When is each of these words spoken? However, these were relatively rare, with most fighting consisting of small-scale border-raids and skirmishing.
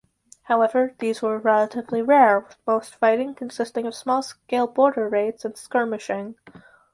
However, 0.45 0.95
these 0.97 1.21
were 1.21 1.37
relatively 1.37 2.01
rare, 2.01 2.39
with 2.39 2.55
most 2.65 2.95
fighting 2.95 3.35
consisting 3.35 3.85
of 3.85 3.93
small-scale 3.93 4.65
border-raids 4.65 5.45
and 5.45 5.55
skirmishing. 5.55 6.37